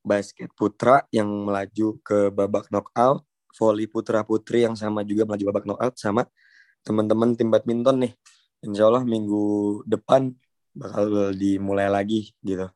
basket 0.00 0.48
putra 0.56 1.04
yang 1.12 1.28
melaju 1.28 2.00
ke 2.00 2.32
babak 2.32 2.72
knockout, 2.72 3.26
volley 3.58 3.84
putra 3.84 4.24
putri 4.24 4.64
yang 4.64 4.72
sama 4.78 5.04
juga 5.04 5.28
melaju 5.28 5.44
babak 5.52 5.64
knockout 5.68 5.94
sama 6.00 6.22
teman-teman 6.86 7.36
tim 7.36 7.52
badminton 7.52 8.08
nih. 8.08 8.12
Insya 8.64 8.88
Allah 8.88 9.04
minggu 9.04 9.82
depan 9.84 10.32
bakal 10.72 11.34
dimulai 11.36 11.90
lagi 11.90 12.32
gitu. 12.40 12.70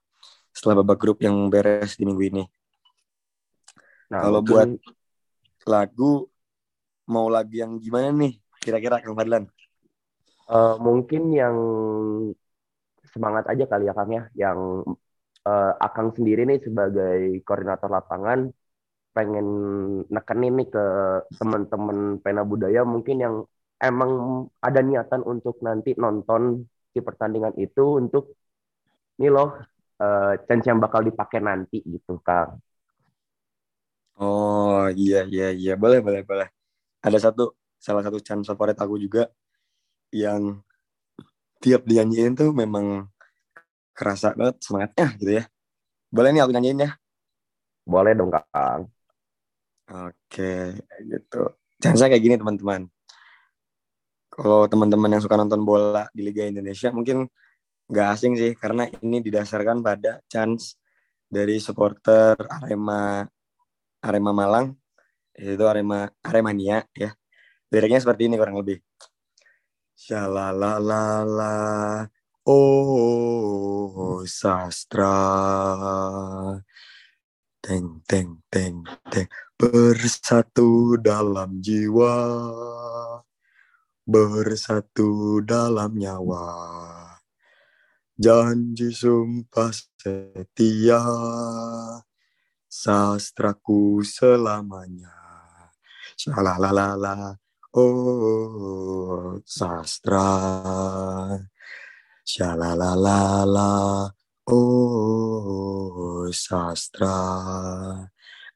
Setelah 0.53 0.85
babak 0.85 1.01
grup 1.01 1.25
yang 1.25 1.49
beres 1.49 1.97
di 1.97 2.05
minggu 2.05 2.23
ini. 2.29 2.45
Nah, 4.13 4.29
Kalau 4.29 4.45
buat 4.45 4.69
lagu 5.65 6.29
mau 7.09 7.33
lagu 7.33 7.57
yang 7.57 7.81
gimana 7.81 8.13
nih? 8.13 8.37
Kira-kira 8.61 9.01
Kang 9.01 9.17
Fadlan? 9.17 9.49
Uh, 10.53 10.77
mungkin 10.77 11.33
yang 11.33 11.57
semangat 13.09 13.49
aja 13.49 13.65
kali 13.65 13.89
ya 13.89 13.97
Kang 13.97 14.13
ya, 14.13 14.23
yang 14.37 14.85
uh, 15.49 15.73
Akang 15.81 16.13
sendiri 16.13 16.45
nih 16.45 16.61
sebagai 16.61 17.41
koordinator 17.49 17.89
lapangan 17.89 18.53
pengen 19.17 19.47
nekenin 20.09 20.61
nih 20.61 20.69
ke 20.73 20.85
teman-teman 21.37 22.17
pena 22.21 22.45
budaya 22.45 22.81
mungkin 22.85 23.17
yang 23.21 23.35
emang 23.77 24.45
ada 24.61 24.81
niatan 24.81 25.21
untuk 25.25 25.61
nanti 25.61 25.93
nonton 26.01 26.65
si 26.93 27.01
pertandingan 27.05 27.53
itu 27.61 28.01
untuk 28.01 28.33
ini 29.21 29.29
loh 29.29 29.57
uh, 30.01 30.33
chance 30.49 30.65
yang 30.69 30.81
bakal 30.81 31.05
dipakai 31.05 31.45
nanti 31.45 31.85
gitu 31.85 32.21
Kang. 32.25 32.61
Oh 34.21 34.89
iya 34.93 35.25
iya 35.29 35.49
iya 35.53 35.73
boleh 35.79 35.99
boleh 36.05 36.23
boleh. 36.27 36.49
Ada 37.01 37.31
satu 37.31 37.57
salah 37.81 38.03
satu 38.05 38.19
chance 38.21 38.47
favorit 38.51 38.79
aku 38.79 38.97
juga 39.01 39.29
yang 40.13 40.61
tiap 41.63 41.87
dinyanyiin 41.89 42.35
tuh 42.37 42.51
memang 42.53 43.09
kerasa 43.97 44.35
banget 44.37 44.57
semangatnya 44.65 45.07
gitu 45.21 45.33
ya. 45.41 45.45
Boleh 46.13 46.29
nih 46.35 46.43
aku 46.45 46.53
nyanyiin 46.53 46.85
ya? 46.85 46.91
Boleh 47.89 48.13
dong 48.13 48.31
Kang. 48.31 48.91
Oke, 49.93 50.79
gitu. 51.05 51.43
Chance 51.83 52.07
kayak 52.07 52.23
gini 52.23 52.37
teman-teman. 52.39 52.87
Kalau 54.33 54.65
teman-teman 54.65 55.13
yang 55.13 55.23
suka 55.23 55.37
nonton 55.37 55.61
bola 55.67 56.09
di 56.17 56.25
Liga 56.25 56.49
Indonesia 56.49 56.89
mungkin 56.89 57.29
nggak 57.93 58.09
asing 58.17 58.33
sih 58.41 58.57
karena 58.57 58.89
ini 59.05 59.21
didasarkan 59.21 59.85
pada 59.85 60.25
chance 60.25 60.81
dari 61.29 61.61
supporter 61.61 62.33
Arema 62.49 63.29
Arema 64.03 64.35
Malang 64.35 64.75
itu 65.39 65.65
Arema 65.65 66.11
Aremania 66.21 66.85
ya. 66.93 67.15
Liriknya 67.73 68.05
seperti 68.05 68.29
ini 68.29 68.37
kurang 68.37 68.61
lebih. 68.61 68.85
Shalalalala, 69.97 71.55
oh 72.45 74.21
sastra. 74.29 75.15
Teng, 77.63 78.03
teng, 78.05 78.43
teng, 78.51 78.83
teng. 79.09 79.31
Bersatu 79.55 80.99
dalam 80.99 81.63
jiwa. 81.63 82.15
Bersatu 84.03 85.39
dalam 85.47 85.95
nyawa. 85.95 86.51
Janji 88.19 88.91
sumpah 88.91 89.71
setia. 89.71 91.01
Sastraku 92.73 94.01
selamanya. 94.01 95.13
Shalalalala. 96.17 97.37
Oh, 97.77 99.37
sastra. 99.45 100.25
Shalalalala. 102.25 103.73
Oh, 104.49 106.25
sastra. 106.33 107.13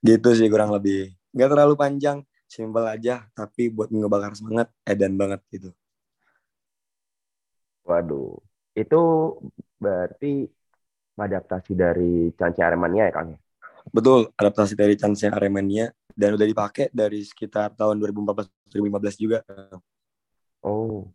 Gitu 0.01 0.29
sih 0.33 0.49
kurang 0.49 0.73
lebih. 0.73 1.13
Gak 1.37 1.53
terlalu 1.53 1.75
panjang, 1.77 2.25
simpel 2.49 2.89
aja, 2.89 3.29
tapi 3.37 3.69
buat 3.69 3.93
ngebakar 3.93 4.33
semangat, 4.33 4.73
edan 4.89 5.21
banget 5.21 5.45
gitu. 5.53 5.77
Waduh, 7.85 8.41
itu 8.81 8.97
berarti 9.77 10.49
adaptasi 11.21 11.73
dari 11.77 12.33
Chance 12.33 12.61
Aremania 12.65 13.09
ya 13.09 13.13
Kang? 13.13 13.31
Betul, 13.93 14.31
adaptasi 14.35 14.75
dari 14.75 14.95
Chance 14.99 15.31
Aremania 15.31 15.91
dan 16.17 16.35
udah 16.35 16.47
dipakai 16.49 16.89
dari 16.91 17.23
sekitar 17.23 17.77
tahun 17.77 18.01
2014 18.01 18.73
2015 18.73 19.23
juga. 19.23 19.39
Oh. 20.65 21.11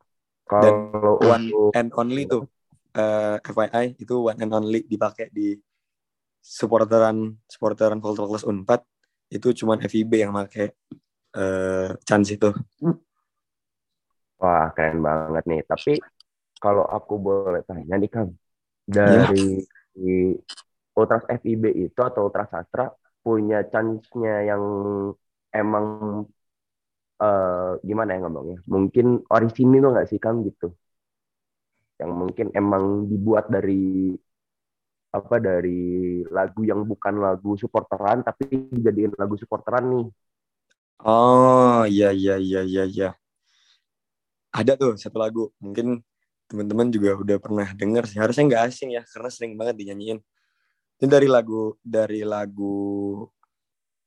Kalau 0.45 0.63
dan 0.63 0.75
one 1.23 1.45
and 1.75 1.89
only 1.95 2.27
tuh 2.27 2.43
uh, 2.95 3.39
eh, 3.39 3.51
FYI 3.51 3.85
itu 3.99 4.15
one 4.19 4.39
and 4.39 4.51
only 4.51 4.83
dipakai 4.83 5.31
di 5.31 5.55
supporteran 6.41 7.37
supporteran 7.47 8.01
Fakultas 8.03 8.43
Unpad 8.43 8.81
itu 9.31 9.63
cuman 9.63 9.79
FIB 9.87 10.27
yang 10.27 10.35
pakai 10.35 10.75
uh, 11.39 11.95
chance 12.03 12.35
itu. 12.35 12.51
Wah, 14.41 14.73
keren 14.75 14.99
banget 14.99 15.43
nih. 15.47 15.61
Tapi 15.63 16.01
kalau 16.59 16.83
aku 16.83 17.15
boleh 17.21 17.63
tanya 17.63 17.95
nih 17.95 18.11
Kang, 18.11 18.35
dari 18.83 19.63
ya. 19.95 20.35
Ultras 20.99 21.23
FIB 21.29 21.63
itu 21.85 21.99
atau 22.09 22.21
Ultras 22.27 22.49
Sastra 22.53 22.83
punya 23.23 23.57
chance-nya 23.71 24.33
yang 24.49 24.63
emang 25.61 25.85
uh, 27.23 27.71
gimana 27.87 28.09
ya 28.15 28.19
ngomongnya? 28.23 28.57
Mungkin 28.73 29.05
orisinil 29.35 29.83
nggak 29.91 30.07
sih 30.11 30.19
Kang 30.23 30.37
gitu? 30.47 30.65
Yang 32.01 32.11
mungkin 32.19 32.47
emang 32.59 32.83
dibuat 33.11 33.45
dari 33.55 34.11
apa 35.17 35.35
dari 35.47 35.79
lagu 36.35 36.61
yang 36.69 36.81
bukan 36.91 37.15
lagu 37.25 37.51
supporteran 37.61 38.23
tapi 38.27 38.43
dijadiin 38.75 39.11
lagu 39.19 39.35
supporteran 39.41 39.83
nih. 39.91 40.05
Oh 41.13 41.81
iya 41.93 42.09
iya 42.19 42.35
iya 42.45 42.59
iya 42.71 42.83
iya. 42.93 43.07
Ada 44.51 44.73
tuh 44.81 44.93
satu 44.99 45.17
lagu 45.19 45.51
mungkin 45.63 46.03
teman-teman 46.51 46.87
juga 46.91 47.15
udah 47.15 47.37
pernah 47.39 47.67
denger 47.71 48.03
sih 48.11 48.19
harusnya 48.19 48.43
nggak 48.51 48.63
asing 48.67 48.89
ya 48.97 49.01
karena 49.11 49.29
sering 49.31 49.53
banget 49.59 49.75
dinyanyiin. 49.79 50.19
Ini 51.01 51.09
dari 51.09 51.25
lagu 51.25 51.73
dari 51.81 52.21
lagu 52.21 53.25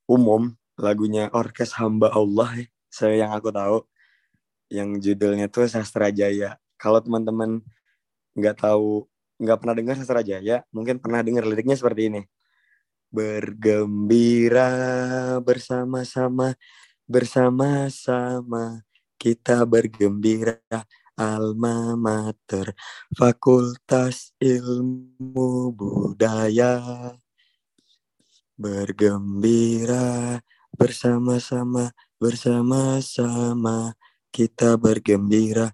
umum 0.07 0.47
lagunya 0.79 1.27
Orkes 1.35 1.75
Hamba 1.75 2.15
Allah 2.15 2.63
ya. 2.63 2.67
Saya 2.87 3.27
yang 3.27 3.35
aku 3.35 3.51
tahu 3.51 3.83
yang 4.71 5.03
judulnya 5.03 5.51
tuh 5.51 5.67
Sastra 5.67 6.15
Jaya. 6.15 6.55
Kalau 6.79 7.03
teman-teman 7.03 7.67
nggak 8.39 8.63
tahu 8.63 9.11
nggak 9.43 9.59
pernah 9.59 9.75
dengar 9.75 9.99
Sastra 9.99 10.23
Jaya, 10.23 10.63
mungkin 10.71 11.03
pernah 11.03 11.19
dengar 11.27 11.43
liriknya 11.43 11.75
seperti 11.75 12.15
ini. 12.15 12.23
Bergembira 13.11 14.71
bersama-sama, 15.43 16.55
bersama-sama 17.11 18.87
kita 19.19 19.67
bergembira 19.67 20.63
alma 21.15 21.95
mater 21.95 22.75
Fakultas 23.15 24.35
Ilmu 24.43 25.71
Budaya. 25.75 27.15
Bergembira 28.55 30.39
bersama-sama 30.75 31.91
bersama-sama 32.19 33.95
kita 34.31 34.79
bergembira. 34.79 35.71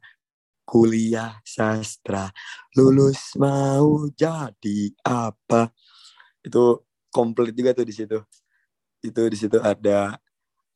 Kuliah 0.70 1.42
sastra 1.42 2.30
lulus 2.78 3.34
mau 3.34 4.06
jadi 4.14 4.94
apa? 5.02 5.74
Itu 6.46 6.86
komplit 7.10 7.58
juga 7.58 7.74
tuh 7.74 7.90
di 7.90 7.94
situ. 7.96 8.22
Itu 9.02 9.26
di 9.26 9.34
situ 9.34 9.58
ada 9.58 10.14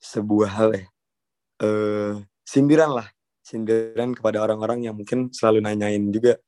sebuah 0.03 0.51
hal 0.51 0.71
ya. 0.75 0.87
Eh, 1.63 2.15
sindiran 2.43 2.91
lah 2.91 3.07
sindiran 3.45 4.17
kepada 4.17 4.41
orang-orang 4.41 4.89
yang 4.89 4.97
mungkin 4.97 5.29
selalu 5.29 5.61
nanyain 5.61 6.01
juga 6.09 6.41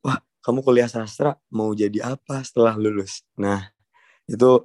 wah 0.00 0.22
kamu 0.40 0.62
kuliah 0.62 0.86
sastra 0.86 1.34
mau 1.50 1.74
jadi 1.74 2.14
apa 2.14 2.46
setelah 2.46 2.78
lulus 2.78 3.26
nah 3.34 3.66
itu 4.30 4.62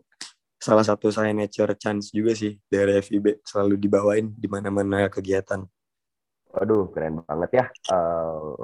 salah 0.62 0.86
satu 0.86 1.10
saya 1.10 1.34
nature 1.34 1.74
chance 1.74 2.14
juga 2.14 2.38
sih 2.38 2.62
dari 2.70 3.02
FIB 3.02 3.42
selalu 3.42 3.82
dibawain 3.82 4.30
di 4.38 4.46
mana-mana 4.46 5.10
kegiatan 5.10 5.66
Waduh, 6.52 6.92
keren 6.92 7.24
banget 7.24 7.52
ya. 7.56 7.66
Uh, 7.88 8.60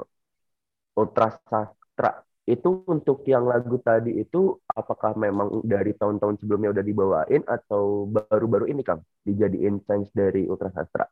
Ultra 0.92 1.32
Sastra 1.48 2.20
itu 2.48 2.84
untuk 2.88 3.24
yang 3.28 3.44
lagu 3.44 3.76
tadi 3.80 4.20
itu 4.20 4.56
apakah 4.72 5.12
memang 5.16 5.60
dari 5.64 5.92
tahun-tahun 5.96 6.40
sebelumnya 6.40 6.72
udah 6.72 6.84
dibawain 6.84 7.42
atau 7.44 8.08
baru-baru 8.08 8.72
ini 8.72 8.80
Kang 8.84 9.04
dijadiin 9.24 9.84
chance 9.84 10.08
dari 10.12 10.48
Ultra 10.48 10.72
Sastra? 10.72 11.08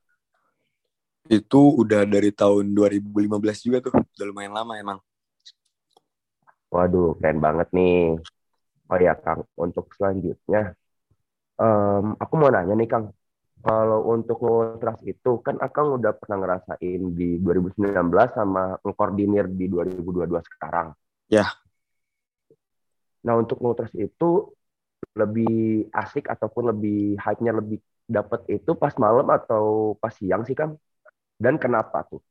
Itu 1.26 1.82
udah 1.82 2.06
dari 2.06 2.30
tahun 2.30 2.70
2015 2.70 3.58
juga 3.66 3.78
tuh, 3.82 3.94
udah 3.94 4.26
lumayan 4.26 4.54
lama 4.54 4.74
emang. 4.78 4.98
Waduh, 6.70 7.18
keren 7.18 7.38
banget 7.42 7.68
nih. 7.74 8.18
Oh 8.86 8.98
ya 9.02 9.18
Kang, 9.18 9.42
untuk 9.58 9.90
selanjutnya, 9.98 10.78
um, 11.58 12.14
aku 12.22 12.34
mau 12.38 12.50
nanya 12.54 12.78
nih 12.78 12.86
Kang, 12.86 13.10
kalau 13.66 14.14
untuk 14.14 14.38
ngultras 14.38 15.02
itu 15.02 15.42
kan 15.42 15.58
Akang 15.58 15.98
udah 15.98 16.14
pernah 16.14 16.38
ngerasain 16.38 17.02
di 17.18 17.42
2019 17.42 17.90
sama 18.30 18.78
ngkoordinir 18.78 19.50
di 19.50 19.66
2022 19.66 20.38
sekarang. 20.54 20.94
Ya. 21.26 21.50
Nah 23.26 23.34
untuk 23.34 23.58
ngultras 23.58 23.90
itu 23.98 24.54
lebih 25.18 25.90
asik 25.90 26.30
ataupun 26.30 26.70
lebih 26.70 27.18
hype-nya 27.18 27.58
lebih 27.58 27.82
dapat 28.06 28.46
itu 28.54 28.78
pas 28.78 28.94
malam 29.02 29.26
atau 29.34 29.98
pas 29.98 30.14
siang 30.14 30.46
sih 30.46 30.54
Kang? 30.54 30.78
Dan 31.36 31.60
kenapa 31.60 32.04
tuh? 32.08 32.24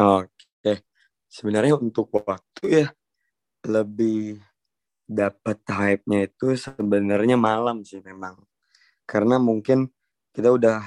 Oke. 0.00 0.84
Sebenarnya 1.28 1.76
untuk 1.76 2.08
waktu 2.12 2.64
ya 2.68 2.86
lebih 3.64 4.40
dapat 5.04 5.60
hype-nya 5.68 6.24
itu 6.28 6.56
sebenarnya 6.56 7.36
malam 7.36 7.84
sih 7.84 8.00
memang. 8.00 8.40
Karena 9.04 9.36
mungkin 9.36 9.92
kita 10.32 10.48
udah 10.48 10.80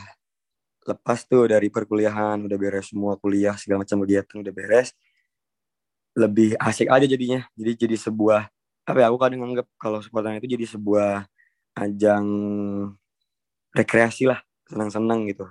lepas 0.86 1.26
tuh 1.26 1.50
dari 1.50 1.70
perkuliahan, 1.70 2.42
udah 2.46 2.58
beres 2.58 2.94
semua 2.94 3.18
kuliah, 3.18 3.58
segala 3.58 3.86
macam 3.86 4.02
kegiatan 4.06 4.42
udah 4.42 4.54
beres. 4.54 4.94
Lebih 6.18 6.58
asik 6.58 6.90
aja 6.90 7.06
jadinya. 7.06 7.46
Jadi 7.54 7.72
jadi 7.86 7.96
sebuah 7.98 8.50
apa 8.86 8.98
ya 9.02 9.10
aku 9.10 9.18
kadang 9.18 9.42
nganggap 9.42 9.68
kalau 9.82 10.00
supportan 10.02 10.38
itu 10.38 10.46
jadi 10.46 10.66
sebuah 10.70 11.26
ajang 11.76 12.26
rekreasi 13.76 14.30
lah, 14.30 14.40
senang-senang 14.70 15.28
gitu. 15.28 15.46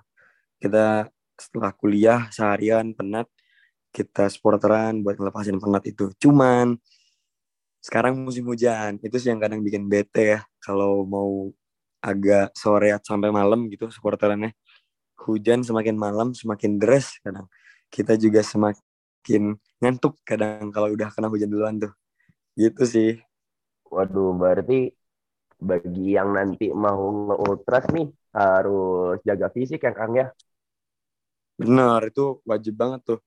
Kita 0.56 1.10
setelah 1.38 1.70
kuliah 1.74 2.30
seharian 2.30 2.94
penat, 2.94 3.26
kita 3.94 4.26
sporteran 4.26 5.02
buat 5.06 5.14
ngelepasin 5.18 5.58
penat 5.62 5.84
itu. 5.86 6.10
Cuman 6.18 6.74
sekarang 7.78 8.16
musim 8.16 8.48
hujan, 8.48 8.98
itu 9.04 9.16
sih 9.20 9.28
yang 9.30 9.38
kadang 9.38 9.60
bikin 9.60 9.86
bete 9.86 10.38
ya 10.38 10.40
kalau 10.58 11.04
mau 11.04 11.52
agak 12.00 12.52
sore 12.56 12.92
sampai 13.00 13.32
malam 13.32 13.68
gitu 13.72 13.88
supporterannya 13.88 14.52
hujan 15.24 15.64
semakin 15.64 15.96
malam 15.96 16.32
semakin 16.34 16.76
deras 16.80 17.16
kadang. 17.22 17.46
Kita 17.88 18.18
juga 18.18 18.42
semakin 18.42 19.54
ngantuk 19.78 20.18
kadang 20.26 20.68
kalau 20.74 20.90
udah 20.92 21.08
kena 21.14 21.30
hujan 21.30 21.48
duluan 21.48 21.78
tuh. 21.78 21.92
Gitu 22.58 22.82
sih. 22.84 23.10
Waduh 23.88 24.34
berarti 24.34 24.90
bagi 25.60 26.18
yang 26.18 26.34
nanti 26.34 26.68
mau 26.74 27.30
nge-ultras 27.30 27.88
nih 27.94 28.10
harus 28.34 29.22
jaga 29.22 29.48
fisik 29.54 29.86
ya 29.86 29.92
Kang 29.94 30.18
ya 30.18 30.28
benar 31.54 32.00
itu 32.10 32.42
wajib 32.42 32.74
banget 32.74 33.00
tuh 33.06 33.20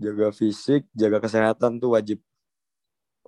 jaga 0.00 0.32
fisik 0.32 0.88
jaga 0.96 1.18
kesehatan 1.22 1.78
tuh 1.78 1.94
wajib 1.94 2.18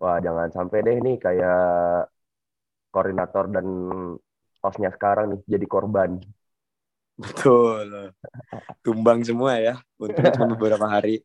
wah 0.01 0.19
jangan 0.21 0.49
sampai 0.53 0.79
deh 0.83 0.97
nih 1.01 1.16
kayak 1.21 2.09
koordinator 2.97 3.45
dan 3.53 3.66
hostnya 4.64 4.88
sekarang 4.88 5.37
nih 5.37 5.40
jadi 5.45 5.66
korban. 5.69 6.11
Betul. 7.21 8.12
Tumbang 8.81 9.21
semua 9.21 9.61
ya. 9.61 9.75
Untungnya 10.01 10.33
cuma 10.33 10.57
beberapa 10.57 10.87
hari. 10.88 11.21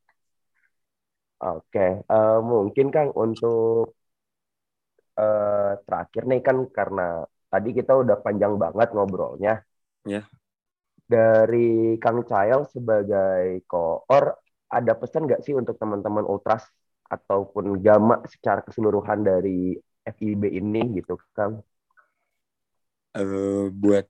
Oke, 1.42 1.74
okay. 1.74 1.92
uh, 2.06 2.38
mungkin 2.38 2.94
Kang 2.94 3.10
untuk 3.18 3.98
uh, 5.18 5.74
terakhir 5.90 6.30
nih 6.30 6.42
kan 6.46 6.70
karena 6.70 7.26
tadi 7.50 7.74
kita 7.74 7.98
udah 7.98 8.22
panjang 8.22 8.62
banget 8.62 8.94
ngobrolnya. 8.94 9.66
Ya. 10.06 10.22
Yeah. 10.22 10.26
Dari 11.12 12.00
Kang 12.00 12.24
Cael 12.24 12.64
sebagai 12.72 13.68
koor, 13.68 14.40
ada 14.72 14.94
pesan 14.96 15.28
nggak 15.28 15.44
sih 15.44 15.52
untuk 15.52 15.76
teman-teman 15.76 16.24
ultras 16.24 16.64
ataupun 17.12 17.84
gama 17.84 18.24
secara 18.32 18.64
keseluruhan 18.64 19.20
dari 19.20 19.76
FIB 20.08 20.48
ini 20.48 21.04
gitu, 21.04 21.20
Kang? 21.36 21.60
uh, 23.18 23.68
buat 23.72 24.06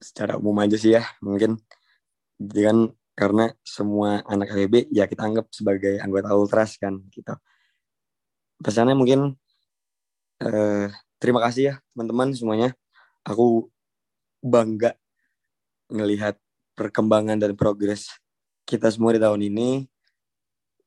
secara 0.00 0.36
umum 0.36 0.56
aja 0.60 0.76
sih 0.76 0.92
ya 0.96 1.04
mungkin. 1.24 1.56
Kan 2.36 2.92
karena 3.16 3.48
semua 3.64 4.20
anak 4.28 4.52
LB 4.52 4.92
ya 4.92 5.08
kita 5.08 5.24
anggap 5.24 5.48
sebagai 5.48 5.96
anggota 6.04 6.36
ultras 6.36 6.76
kan 6.76 7.00
gitu. 7.08 7.32
Pesannya 8.60 8.96
mungkin 8.96 9.36
uh, 10.44 10.88
terima 11.20 11.40
kasih 11.48 11.62
ya 11.72 11.74
teman-teman 11.92 12.36
semuanya. 12.36 12.70
Aku 13.24 13.72
bangga 14.44 14.94
ngelihat 15.90 16.38
perkembangan 16.76 17.38
dan 17.40 17.52
progres 17.56 18.10
kita 18.66 18.90
semua 18.90 19.14
di 19.14 19.20
tahun 19.22 19.46
ini 19.46 19.86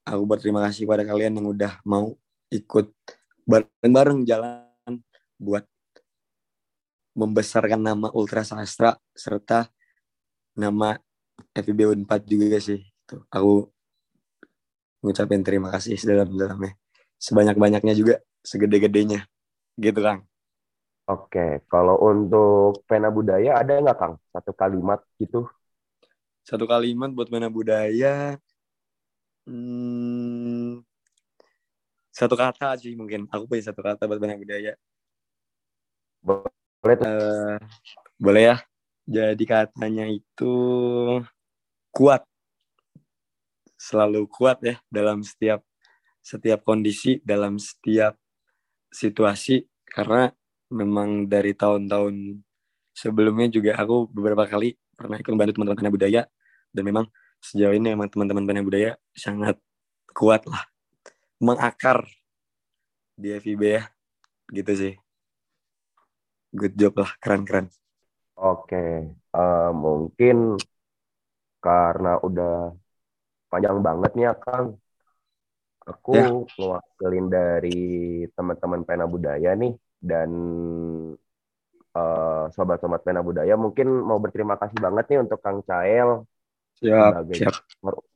aku 0.04 0.24
berterima 0.28 0.66
kasih 0.68 0.86
pada 0.86 1.08
kalian 1.08 1.40
yang 1.40 1.48
udah 1.48 1.80
mau 1.88 2.14
ikut 2.52 2.92
bareng-bareng 3.50 4.26
jalan 4.28 4.96
buat 5.40 5.66
membesarkan 7.18 7.82
nama 7.82 8.08
Ultra 8.14 8.46
Sastra 8.46 8.96
serta 9.12 9.68
nama 10.54 10.96
FIB 11.56 11.90
Unpad 11.96 12.22
juga 12.30 12.60
sih. 12.62 12.84
Tuh, 13.08 13.26
aku 13.32 13.66
ngucapin 15.02 15.42
terima 15.42 15.74
kasih 15.74 15.98
sedalam-dalamnya. 15.98 16.78
Sebanyak-banyaknya 17.20 17.94
juga, 17.98 18.22
segede-gedenya. 18.46 19.28
Gitu, 19.76 20.00
Kang. 20.00 20.29
Oke, 21.10 21.66
kalau 21.66 21.98
untuk 22.06 22.86
pena 22.86 23.10
budaya 23.10 23.58
ada 23.58 23.82
nggak 23.82 23.98
Kang? 23.98 24.22
Satu 24.30 24.54
kalimat 24.54 25.02
gitu? 25.18 25.50
Satu 26.46 26.70
kalimat 26.70 27.10
buat 27.10 27.34
pena 27.34 27.50
budaya. 27.50 28.38
Hmm, 29.50 30.86
satu 32.14 32.38
kata 32.38 32.78
sih 32.78 32.94
mungkin. 32.94 33.26
Aku 33.34 33.50
punya 33.50 33.74
satu 33.74 33.82
kata 33.82 34.06
buat 34.06 34.22
pena 34.22 34.38
budaya. 34.38 34.78
Boleh 36.22 36.96
tuh. 37.02 37.10
Uh, 37.10 37.58
boleh 38.22 38.54
ya. 38.54 38.58
Jadi 39.10 39.50
katanya 39.50 40.06
itu 40.06 40.54
kuat. 41.90 42.22
Selalu 43.82 44.30
kuat 44.30 44.62
ya 44.62 44.78
dalam 44.94 45.26
setiap 45.26 45.66
setiap 46.22 46.62
kondisi, 46.62 47.18
dalam 47.26 47.58
setiap 47.58 48.14
situasi 48.94 49.66
karena 49.90 50.30
memang 50.70 51.26
dari 51.26 51.58
tahun-tahun 51.58 52.42
sebelumnya 52.94 53.50
juga 53.50 53.78
aku 53.78 54.10
beberapa 54.10 54.46
kali 54.46 54.78
pernah 54.94 55.18
ikut 55.18 55.32
membantu 55.34 55.54
teman-teman 55.58 55.80
Pena 55.80 55.92
Budaya. 55.94 56.22
Dan 56.70 56.84
memang 56.86 57.06
sejauh 57.42 57.74
ini 57.74 57.94
memang 57.94 58.08
teman-teman 58.08 58.46
Pena 58.46 58.62
Budaya 58.62 58.92
sangat 59.14 59.58
kuat 60.14 60.46
lah. 60.46 60.64
Mengakar 61.42 62.06
di 63.18 63.34
FIB 63.36 63.62
ya. 63.66 63.84
Gitu 64.50 64.72
sih. 64.76 64.94
Good 66.54 66.78
job 66.78 67.00
lah. 67.02 67.12
Keren-keren. 67.18 67.70
Oke. 68.38 69.14
Uh, 69.34 69.72
mungkin 69.74 70.58
karena 71.60 72.16
udah 72.24 72.72
panjang 73.52 73.84
banget 73.84 74.12
nih 74.16 74.32
Kang 74.40 74.80
aku 75.90 76.14
ya. 76.16 76.30
mewakilin 76.56 77.28
dari 77.28 77.80
teman-teman 78.38 78.86
Pena 78.86 79.06
Budaya 79.10 79.58
nih 79.58 79.74
dan 80.00 80.30
uh, 81.96 82.46
sobat-sobat 82.56 83.04
pena 83.04 83.20
budaya 83.20 83.54
mungkin 83.60 83.88
mau 84.04 84.18
berterima 84.18 84.56
kasih 84.56 84.80
banget 84.80 85.06
nih 85.12 85.20
untuk 85.24 85.40
Kang 85.44 85.60
Cael 85.68 86.24
siap, 86.80 87.28
siap. 87.36 87.56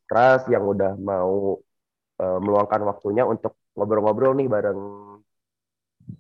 keras 0.08 0.48
yang 0.48 0.63
udah 0.63 0.96
mau 0.96 1.60
uh, 2.19 2.39
meluangkan 2.39 2.82
waktunya 2.88 3.28
untuk 3.28 3.60
ngobrol-ngobrol 3.76 4.38
nih 4.38 4.48
bareng 4.48 4.82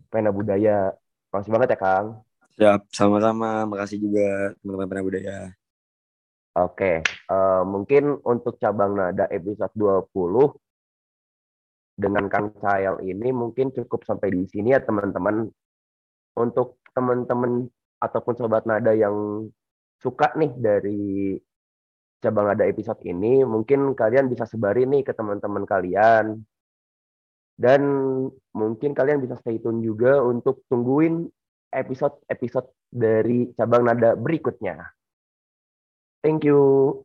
pena 0.09 0.29
budaya. 0.29 0.93
Makasih 1.33 1.51
banget 1.51 1.69
ya 1.73 1.79
Kang. 1.79 2.05
Siap, 2.53 2.81
sama-sama. 2.93 3.65
Makasih 3.65 3.97
juga 3.97 4.53
teman-teman 4.61 4.89
pena 4.89 5.03
budaya. 5.03 5.37
Oke, 6.53 7.01
uh, 7.33 7.65
mungkin 7.65 8.21
untuk 8.21 8.61
cabang 8.61 8.93
nada 8.93 9.25
episode 9.33 9.73
20 9.73 10.53
dengan 11.93 12.25
Kang 12.25 12.57
Cael 12.57 12.97
ini 13.05 13.29
mungkin 13.29 13.69
cukup 13.69 14.03
sampai 14.03 14.33
di 14.33 14.43
sini 14.49 14.73
ya 14.73 14.81
teman-teman. 14.81 15.47
Untuk 16.33 16.81
teman-teman 16.97 17.69
ataupun 18.01 18.33
sobat 18.33 18.65
nada 18.65 18.89
yang 18.97 19.45
suka 20.01 20.33
nih 20.33 20.51
dari 20.57 21.37
cabang 22.17 22.49
nada 22.49 22.65
episode 22.65 22.97
ini, 23.05 23.45
mungkin 23.45 23.93
kalian 23.93 24.31
bisa 24.31 24.49
sebarin 24.49 24.89
nih 24.89 25.05
ke 25.05 25.13
teman-teman 25.13 25.63
kalian. 25.69 26.41
Dan 27.53 27.81
mungkin 28.49 28.97
kalian 28.97 29.21
bisa 29.21 29.37
stay 29.37 29.61
tune 29.61 29.85
juga 29.85 30.25
untuk 30.25 30.65
tungguin 30.65 31.29
episode-episode 31.69 32.73
dari 32.89 33.53
cabang 33.53 33.85
nada 33.85 34.17
berikutnya. 34.17 34.89
Thank 36.25 36.49
you. 36.49 37.03